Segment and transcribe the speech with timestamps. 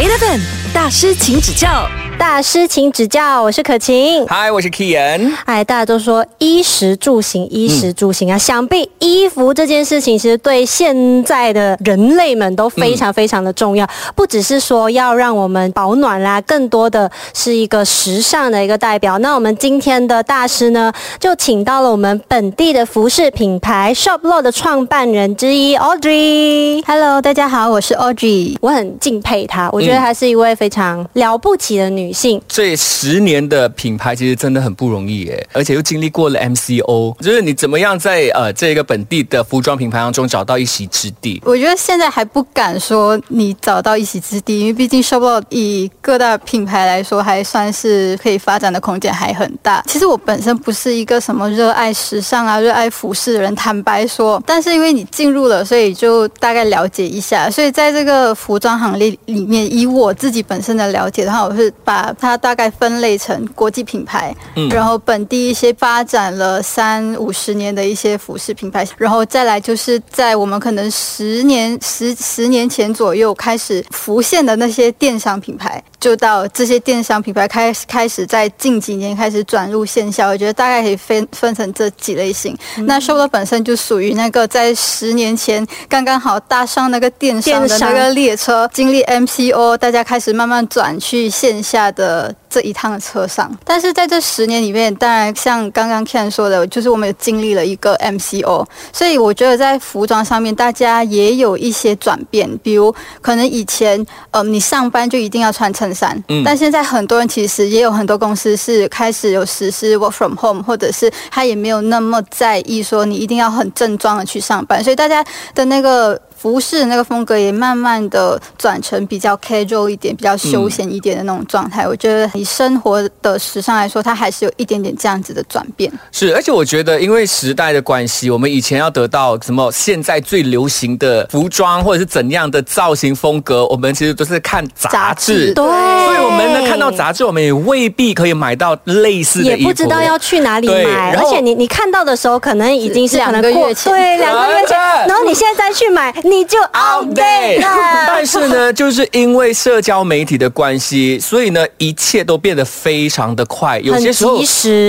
[0.00, 0.40] Eleven
[0.72, 1.86] 大师，请指教。
[2.20, 4.26] 大师，请指教，我是可晴。
[4.26, 5.32] 嗨，我是 Kian。
[5.46, 13.88] 哎，大家都说衣食住行，衣食住行啊，想必衣服这件事情，其实对现在的人类们都非常非常的重要。
[14.14, 19.16] 不只是说要让我们保暖啦，更多的是一个时尚的一个代表。
[19.20, 26.84] 那我们今天的大师呢，就请到了我们本地的服饰品牌 Shoplo 的创办人之一 Audrey。
[26.86, 28.58] Hello，大家好，我是 Audrey。
[28.60, 32.40] 我很敬佩她，我觉得她是一位非常了不起的女性。
[32.48, 41.40] 这十年的品牌其实真的很不容易耶，而且又经历过了 MCO，就是你怎么样在呃这个本地的服装品牌当中找到一席之地？
[41.44, 49.82] 我觉得现在还不敢说你找到一席之地，因为毕竟 Shoplo 以各大品牌来说，还算是可以发展的空间还很大。
[49.86, 57.50] 其实我本身不是一个什么热爱时尚啊、热爱服饰的人，坦白说，但是因为你进入了，所以就大概了解一下。
[57.50, 82.56] 所以在这个服装行列里面，以我自己本身的了解的话，我是把它大概分类成国际品牌，嗯，然后本地一些发展了三五十年的一些服饰品牌，然后再来就是在我们可能十年十十年前左右开始浮现的那些电商品牌，就到这些电商品牌开开始在近几年开始转入线下，我觉得大概可以分分成这几类型。
[82.84, 92.34] 那 Shoplo 本身就属于那个在十年前刚刚好搭上那个电商的那个列车，经历 MCO，大家开始慢慢转去线下的。
[92.50, 102.50] 这一趟的车上，但是在这十年里面，当然像刚刚 Ken 说的，就是我们有经历了一个 MCO，所以我觉得在服装上面，大家也有一些转变。
[102.62, 116.20] 比如可能以前，呃，你上班就一定要穿衬衫，嗯，但现在很多人其实也有很多公司是开始有实施 work from home，或者是他也没有那么在意说你一定要很正装的去上班，所以大家的那个。
[116.40, 121.86] 服饰那个风格也慢慢的转成比较 casual 一点、比较休闲一点的那种状态。
[121.86, 125.92] 我觉得以生活的时尚来说，它还是有一点点这样子的转变。
[126.10, 135.52] 是，而且我觉得因为时代的关系，我们以前要得到什么现在最流行的服装或者是怎样的造型风格，我们其实都是看杂志。
[135.52, 141.14] 对，所以我们呢看到杂志，我们也未必可以买到类似的也不知道要去哪里买。
[141.16, 146.14] 而且你你看到的时候，可能已经是两个月前，对，两个月前，然后你现在再去买。
[146.24, 147.60] 你就 out day，
[148.06, 153.80] 但是呢，就是因为社交媒体的关系，所以呢，一切都变得非常的快。
[153.80, 154.40] 有些时候，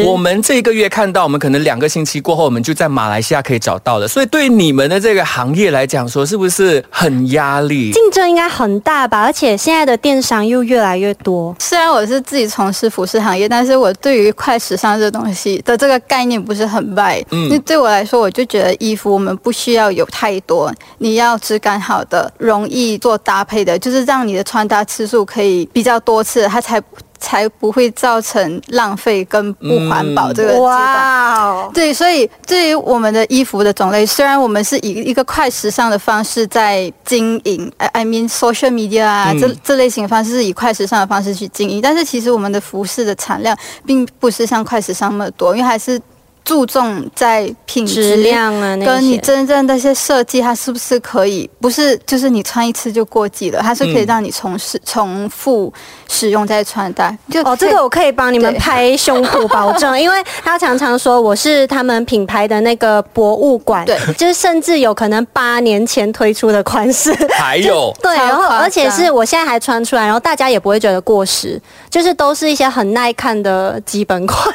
[0.06, 4.08] 我们这个月看到，我们可能两个星期过后，我们就在马来西亚可以找到了。
[4.08, 7.92] 所以对你们的这个行业来讲，说是不是很压力？
[7.94, 9.22] 竞争应该很大吧？
[9.24, 11.56] 而且现在的电商又越来越多。
[11.58, 17.24] 虽然我是自己从事服饰行业，但是我对于快时尚这东西的这个概念不是很 buy。
[17.32, 21.82] 嗯，那对我来说，我就觉得衣服我们不需要有太多，你要质感。
[21.82, 26.80] 好的，容易做搭配的，就是让你的穿搭次数可以比较多次，它才
[27.22, 43.56] 才不会造成浪费跟不环保这个哇，对，所以对于我们的衣服的种类，虽然我们是以一个快时尚的方式在经营，I mean social media 啊，这这类型的方式是以快时尚的方式去经营，但是其实我们的服饰的产量
[43.86, 46.02] 并不是像快时尚那么多，因为还是。
[46.44, 51.50] 注重在品质量啊，跟你真正那些设计，它是不是可以？
[51.62, 55.72] 不是，就是你穿一次就过季了，它是可以让你重试、重复
[56.10, 57.16] 使用再穿戴。
[57.30, 74.54] 就哦，这个我可以帮你们拍胸脯保证， 因为他常常说我是他们品牌的那个博物馆，对，就是甚至有可能八年前推出的款式 还有 对，然后而且是我现在还穿出来，然后大家也不会觉得过时，就是都是一些很耐看的基本款。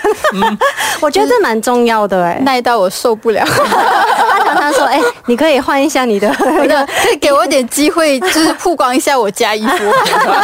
[1.01, 1.76] 我觉得这蛮重。
[1.77, 3.45] 重要的哎，耐到我受不了。
[3.47, 6.65] 他常常说：“哎，你可以换一下你的，可
[7.13, 9.77] 以给我点机会， 就是曝光一下我家衣服，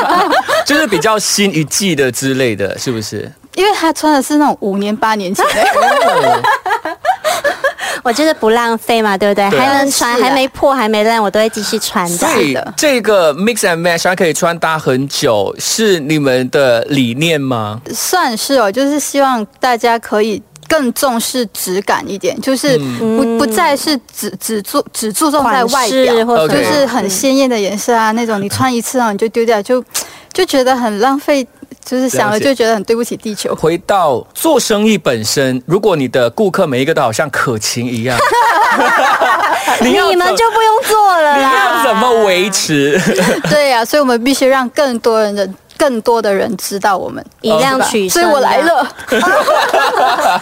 [0.66, 3.31] 就是比较新一季的之类的，是不是？
[3.54, 6.43] 因为他穿的是那种五年八年前的。
[8.03, 9.49] 我就是不浪费嘛，对不对？
[9.50, 12.16] 还能穿，还没破，还没烂，我都会继续穿的。
[12.16, 17.81] 所以这个 mix and match 它可以穿搭很久，是你们的理念吗？
[17.94, 20.43] 算是哦，就是希望大家可以。
[20.73, 29.85] 更重视质感一点，就是不不再是只只注只注重在外表，或者就是很鲜艳的颜色啊那种，你穿一次然后你就丢掉，就
[30.33, 31.47] 就觉得很浪费，
[31.85, 33.55] 就是想了就觉得很对不起地球。
[33.55, 38.19] 回到做生意本身，如果你的顾客每一个都好像可晴一样，
[39.83, 42.99] 你们就不用做了，你要怎么维持？
[43.51, 45.47] 对呀，所以我们必须让更多人的。
[45.82, 48.88] 更多的人知道我们以量取胜，所以我来了。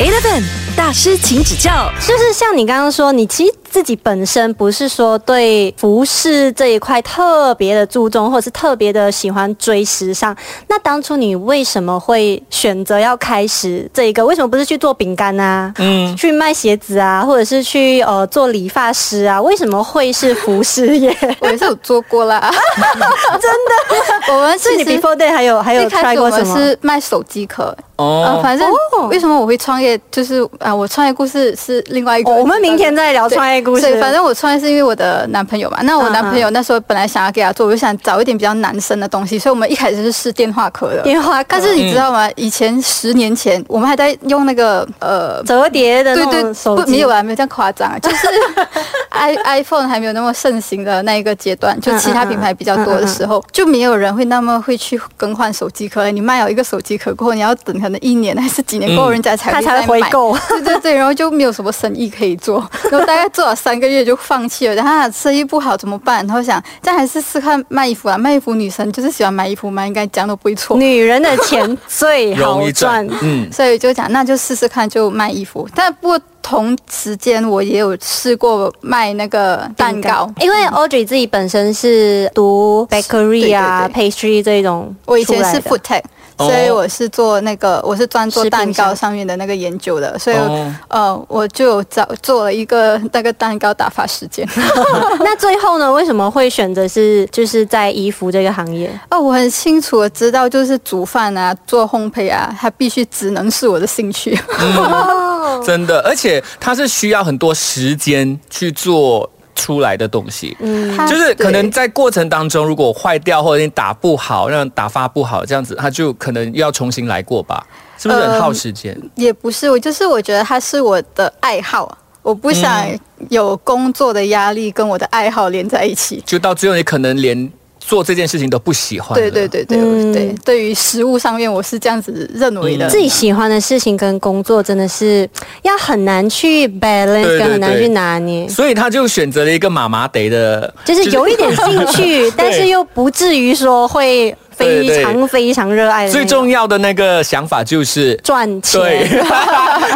[0.00, 0.42] Eleven
[0.76, 1.88] 大师，请指教。
[2.04, 3.54] 就是像你刚刚说，你其实。
[3.76, 10.34] 自己本身不是说对服饰这一块特别的注重，或者是特别的喜欢追时尚。
[10.66, 14.24] 那当初你为什么会选择要开始这一个？
[14.24, 15.70] 为什么不是去做饼干啊？
[15.76, 19.38] 嗯，去卖鞋子啊，或者是去呃做理发师啊？
[19.42, 21.14] 为什么会是服饰业？
[21.40, 22.40] 我也是有做过啦，
[22.80, 26.56] 真的， 我们是你 before day 还有还有一开过什么？
[26.58, 27.76] 是卖手机壳。
[27.96, 32.30] 呃，哦，反正哦为什么我会创业，就是啊，我创业故事是另外一个。
[32.30, 35.78] 哦我们明天再聊创业故事对，反正我创业是因为我的男朋友嘛。
[35.82, 41.02] 那我嗯男朋友那时候本来想要给他做，我就想找一点比较男生的东西，所以我们一开始是试电话壳的。
[41.02, 42.28] 电话壳，但是你知道吗？
[42.36, 45.42] 以前十年前，我们还在用那个呃。
[45.46, 48.26] 折叠的那对对种，手机，没有啊，没有这样夸张啊，就是
[49.16, 56.10] i iPhone 还没有那么盛行的那一个阶段，就其他品牌比较多的时候，就没有人会那么会去更换手机壳。
[56.10, 60.36] 你卖了一个手机壳过后，你要等可能一年还是几年过后，嗯人家才他才会再回购。
[60.48, 62.58] 对对对，然后就没有什么生意可以做，
[62.90, 64.74] 然后大概做了三个月就放弃了。
[64.74, 66.24] 然后啊生意不好怎么办？
[66.26, 70.76] 然后想这样还是试看卖衣服啊，卖衣服女生就是喜欢买衣服嘛，应该讲都不会错。
[70.76, 75.68] 女人的钱最好赚。，嗯，所以就讲那就试试看，就卖衣服。
[75.74, 86.02] 但不同时间我也有试过卖那个蛋糕，因为 Audrey 自己本身是读 bakery 啊、对 pastry 这一种我以前是 food tech。
[86.36, 94.46] 哦所以我是做那个，我是专做蛋糕上上面的那个研究的，所以、哦呃，我就找做了一个那个蛋糕打发时间。
[95.20, 98.90] 那最后呢，为什么会选择是就是在衣服这个行业？
[99.10, 104.38] 哦，我很清楚的知道，就是煮饭啊、做烘焙啊，它必须只能是我的兴趣。
[104.58, 110.56] 哦 真的，而且它是需要很多时间去做出来的东西。
[110.60, 117.66] 嗯，就是可能在过程当中，如果坏掉或者你打不好，让打发不好，这样子，他就可能要重新来过吧？
[117.98, 118.96] 是不是很耗时间？
[119.14, 122.86] 也不是，我就是我觉得它是我的爱好，我不想
[123.30, 126.22] 有工作的压力跟我的爱好连在一起。
[126.26, 127.50] 就到最后，你可能连
[127.86, 129.14] 做这件事情都不喜欢了。
[129.14, 132.88] 对对对对、嗯对，对于食物上面，我是这样子认为的。
[132.90, 135.28] 自己喜欢的事情跟工作真的是
[135.62, 138.48] 要很难去 balance，对对对跟很难去拿捏。
[138.48, 146.12] 所以他就选择了一个妈妈得的，就是有一点兴趣，但是又不至于说会非常非常热爱的。
[146.12, 149.24] 最重要的那个想法就是，赚对钱，，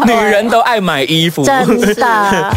[0.07, 1.45] 女人都爱买衣服。
[1.45, 2.55] 真的。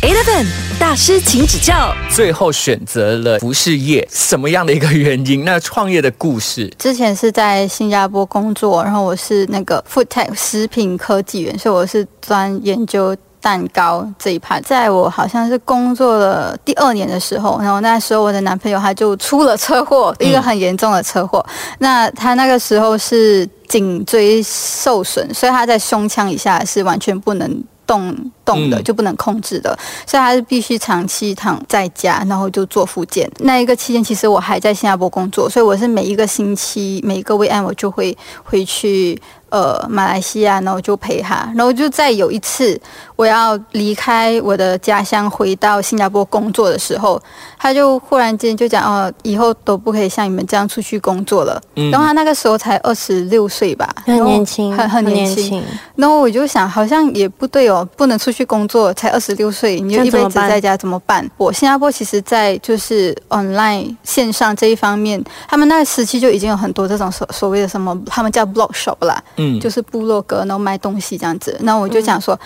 [0.00, 0.46] Eleven
[0.78, 1.92] 大师，请指教。
[2.08, 5.44] 最后选择了服饰业，什么样的一个原因？
[5.44, 14.60] 那创业的故事，之前是在新加坡工作，然后我是那个 food tech 食品科技员，所以我是专研究蛋糕这一趴。
[14.60, 21.44] 在我好像是工作了第二年的时候，然后那时候我的男朋友他就出了车祸，一个很严重的车祸。
[21.80, 27.64] 那他那个时候是颈椎受损，所以他在胸腔以下是完全不能。
[27.88, 28.14] 动
[28.48, 33.30] 动的嗯就不能控制的，所以他是必须长期躺在家，然后就做复健。
[33.40, 41.52] 那一个期间，其实我还在新加坡工作，所以我是每一个星期每一个 weekend 我就会回去呃马来西亚，然后就陪他。
[41.54, 42.80] 然后就再有一次
[43.16, 47.20] 我要离开我的家乡回到新加坡工作的时候，
[47.58, 51.60] 他就忽然间就讲哦，以后都不可以像你们这样出去工作了。
[51.76, 55.44] 嗯然后他那个时候才二十六岁吧，很年轻，很很年轻。
[55.44, 55.64] 轻。
[55.96, 61.28] 然后我就想，好像也不对哦，不能出去工作，才二十六岁，你就一辈子在家怎么办？
[61.36, 71.56] 我新加坡其实，在就是 online 线上这一方面，他们那个时期就已经有很多这种所所谓的什么，他们叫 blog shop 啦，嗯，就是部落格，然后卖东西这样子。
[71.60, 72.38] 那我就想说。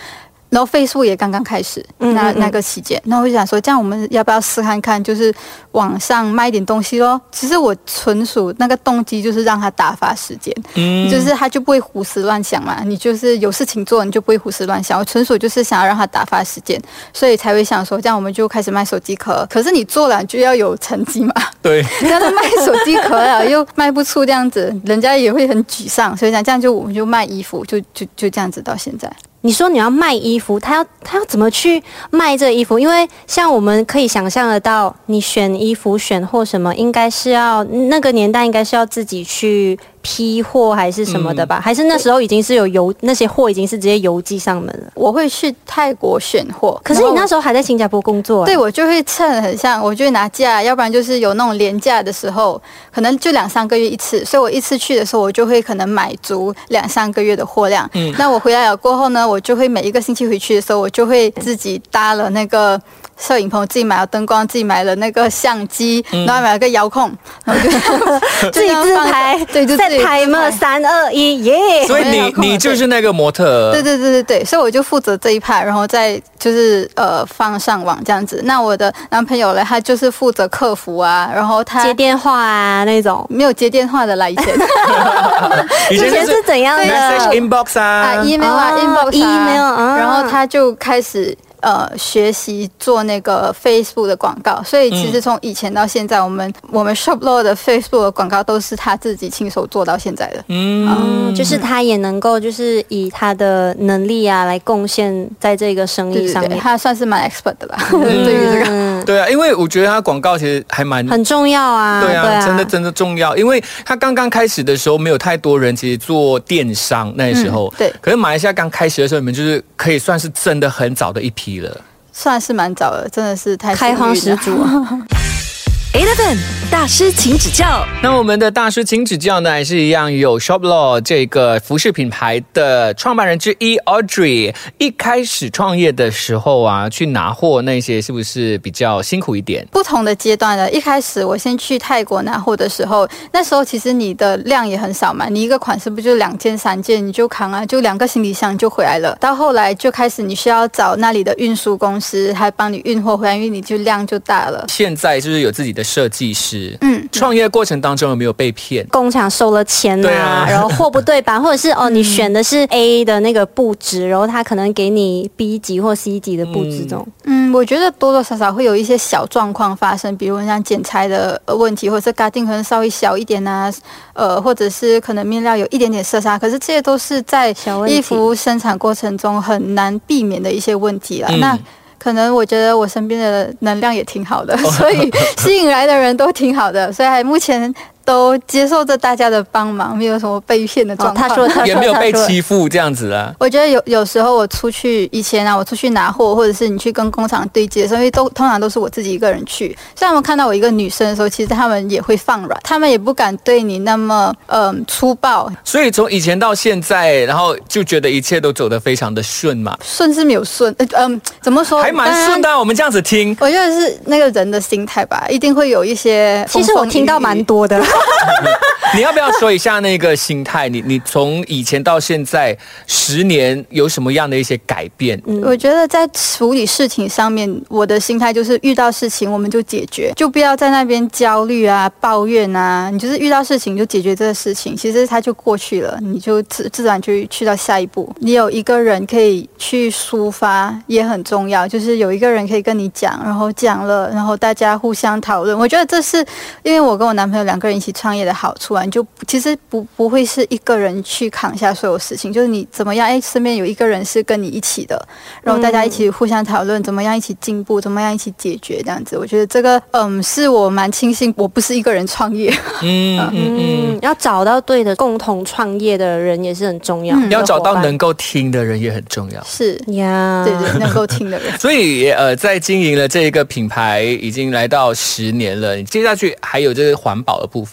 [0.53, 5.33] 然后 Facebook 也刚刚开始，那那个期间，那我就想说，这样我们要不要试看看，就是
[5.71, 7.19] 网上卖一点东西咯？
[7.31, 14.99] 其实我纯属那个动机就是让他打发时间，嗯就是他就不会胡思乱想嘛，你就是有事情做，你就不会胡思乱想。
[14.99, 16.79] 我纯属就是想要让他打发时间，
[17.11, 19.43] 所以才会想说，这样我们就开始卖手机壳。
[19.49, 21.33] 可是你做了就要有成绩嘛，
[21.63, 26.15] 对， 但是卖手机壳了 又卖不出这样子，人家也会很沮丧。
[26.15, 29.11] 所以讲这样就我们就卖衣服，就就就这样子到现在。
[29.45, 32.79] 你说你要卖衣服，他要他要怎么去卖这衣服？
[32.79, 41.59] 因为像我们可以想象得到，你选衣服、选货什么，应该是要那个年代应该是要自己去批货还是什么的吧？
[41.63, 44.91] 还是那时候已经是有邮那些货已经是直接邮寄上门了？
[44.93, 52.61] 我会去泰国选货，可是你那时候还在新加坡工作、啊，对，我就会趁很像，我就会拿假，要不然就是有那种廉价的时候，
[52.93, 57.89] 可能就两三个月一次，所以我一次去的时候，我就会可能买足两三个月的货量。
[57.93, 62.79] 嗯那我回来了过后呢，我就会每一个星期回去的时候，我就会自己搭了那个。
[63.17, 67.11] 摄影棚自己买了灯光，自己买了那个相机，然后买了个遥控，
[67.45, 67.69] 然后就
[68.51, 71.85] 自己自拍对，就在自里有 timer 三二一，耶！
[71.85, 78.41] 所以你你就是那个模特儿，对对对对对，所以我就负责这一派，然后再就是呃放上网这样子。
[78.45, 83.25] 那我的男朋友呢，他就是负责客服啊，然后他接电话啊那种。
[83.29, 84.47] 没有接电话的啦，以前
[85.91, 91.35] 以前就是以前是怎样的 message inbox 啊啊 email 啊哦 inbox 啊 email，啊然后他就开始。
[91.63, 100.43] 呃，学习做那个 Facebook 的广告，所以其实从以前到现在，我们我们 Shoplo 的 Facebook 的广告都是他自己亲手做到现在的。
[100.49, 108.65] 嗯，嗯，就是他也能够，就是以他的能力啊来贡献在这个生对对对，意上面，他算是蛮 expert 的吧， 对于这个。
[108.67, 112.01] 嗯， 对啊，因为我觉得他广告其实还蛮很重要啊。
[112.01, 121.81] 对啊，真的真的重要，因为他刚刚开始的时候，没有太多人其实做电商那时候，嗯对可是马来西亚刚开始的时候，你们就是可以算是真的很早的一批了。
[122.11, 124.69] 算是蛮早了，真的是太开荒始祖啊。
[125.93, 126.37] Eleven
[126.73, 127.85] 大师，请指教。
[128.01, 134.55] 那我们的大师请指教呢，还是一样有 Shoplo 这个服饰品牌的创办人之一 Audrey。
[134.79, 139.65] 一开始创业的时候啊，去拿货那些是不是比较辛苦一点？
[139.71, 140.69] 不同的阶段呢。
[140.71, 149.15] 一开始我先去泰国拿货的时候，那时候其实你的量也很少嘛，你一个款式不就两件三件，你就扛啊，就两个行李箱就回来了。
[149.21, 154.65] 到后来就开始你需要找那里的运输公司，还帮你运货回来，因为你就量就大了。
[154.67, 158.85] 现在就是有自己的设计师，嗯，创业过程当中有没有被骗？
[158.87, 167.07] 工厂收了钱对啊 然后货不对版，或者是哦，你选的是 A 的那个布质，然后他可能给你 B 级或 C 级的布质这种。
[167.25, 173.71] 嗯，我觉得多多少少会有一些小状况发生，比如像剪裁的呃问题，或者是 cutting 可能稍微小一点啊，
[174.13, 177.55] 呃，或者是可能面料有一点点色差，可是这些都是在
[177.87, 181.27] 衣服生产过程中很难避免的一些问题了。
[181.31, 181.57] 嗯那
[182.03, 187.73] 可能我觉得我身边的能量也挺好的，哦 所以吸引来的人都挺好的，所以还目前
[188.05, 191.29] 都接受着大家的帮忙，没有什么被骗的哦状，况。
[191.29, 193.33] 他说他 也没有被欺负这样子啊？
[193.39, 199.67] 我觉得有有时候我出去以前啊，我出去拿货，或者是你去跟工厂对接的时候，因为都通常都是我自己一个人去。
[199.95, 211.81] 虽然他们看到我一个女生的时候，其实他们也会放软，他们也不敢对你那么嗯、粗暴，所以从以前到现在，然后就觉得一切都走得非常的顺嘛，顺是没有顺，呃嗯、怎么说？
[211.81, 212.59] 还蛮顺的啊。
[212.59, 216.65] 我们这样子听，我觉得是那个人的心态吧，一定会有一些风风雨雨。
[216.65, 217.83] 其实我听到蛮多的，
[218.95, 220.69] 你要不要说一下那个心态？
[220.69, 225.19] 你你从以前到现在十年有什么样的一些改变？
[225.41, 232.89] 我觉得在处理事情上面，我的心态就是遇到事情我们就解决，就不要在那边焦虑啊、抱怨啊。
[232.91, 238.13] 你就是遇到事情就解决这个事情，其实它就过去了，你就自自然就去到下一步。
[238.19, 245.57] 你有一个人可以去抒发也很重要，就是有一个人可以跟你讲，然后讲了，然后大家互相讨论。
[245.57, 246.23] 我觉得这是
[246.61, 255.05] 因为我跟我男朋友两个人一起创业的好处啊，你就其实不不会是一个人去扛下所有事情，就是你怎么样，哎，身边有一个人是跟你一起的，
[255.41, 259.17] 然后大家一起互相讨论，怎么样一起进步，怎么样一起解决，这样子。
[259.17, 262.49] 我觉得这个，嗯，是我蛮庆幸我不是一个人创业。
[262.81, 269.43] 嗯嗯嗯，嗯，要找到对的共同创业的人也是很重要，嗯要找到能够听的人也很重要。
[269.43, 271.51] 是，呀，对对，能够听的人。
[271.59, 277.72] 所以呃，在经营了这一个品牌已经来到十年了，你接下去还有这个环保的部分，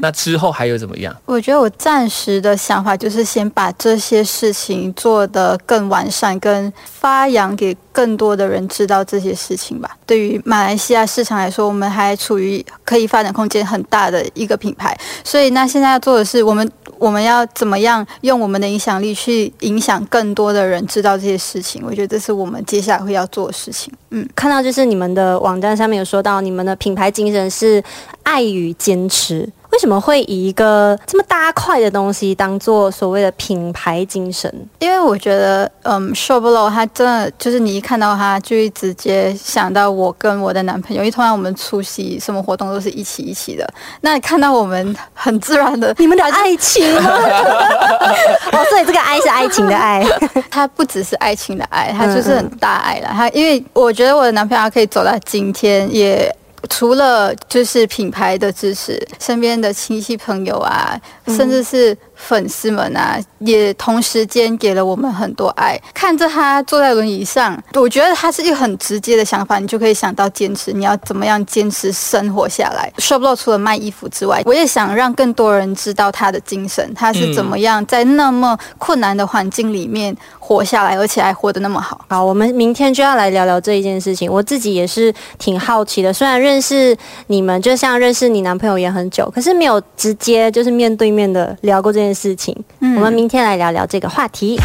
[0.00, 1.14] 那之后还有怎么样？
[1.24, 9.96] 我觉得我暂时的想法就是先把这些事情做得更完善，跟发扬给更多的人知道这些事情吧。
[10.06, 16.68] 对于马来西亚市场来说，我们还处于可以发展空间很大的一个品牌，所以那现在要做的是，我们
[17.02, 21.82] 我们要怎么样用我们的影响力去影响更多的人知道这些事情？
[21.84, 23.92] 我觉得这是我们接下来会要做的事情。
[24.10, 27.82] 嗯，看到就是你们的网站上面有说到，你们的品牌精神是
[28.22, 29.48] 爱与坚持。
[29.72, 34.52] 为什么会以一个这么大块的东西当做所谓的品牌精神？
[34.78, 43.66] 因为我觉得，嗯 s h o b l o 它真的就是你一看到它，就会直接想到我跟我的男朋友，因为通常我们出席什么活动都是一起一起的。
[44.02, 47.10] 那你看到我们很自然的， 你们的爱情吗？
[48.52, 50.04] 哦，所以这个爱是爱情的爱。
[50.50, 53.08] 它不只是爱情的爱，它就是很大爱了。
[53.10, 56.34] 它因为我觉得我的男朋友他可以走到今天，也
[56.68, 65.78] 除了就是品牌的支持，身边的亲戚朋友啊，甚至是粉丝们啊，也同时间给了我们很多爱。
[65.92, 72.90] 看着他坐在轮椅上，我觉得他是一个很直接的想法，你就可以想到坚持，你要怎么样坚持生活下来。
[72.98, 82.04] Shoplo 除了卖衣服之外，我也想让更多人知道他的精神，他是怎么样在那么困难的环境里面活下来，而且还活得那么好。
[82.08, 84.30] 好，我们明天就要来聊聊这一件事情。
[84.30, 92.56] 我自己也是挺好奇的，虽然认识你们，就像认识你男朋友也很久，可是没有直接就是面对面的聊过这件事情。
[92.80, 94.58] 我们明天来聊聊这个话题。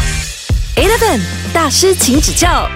[0.76, 1.20] Eleven
[1.52, 2.68] 大师，请指教。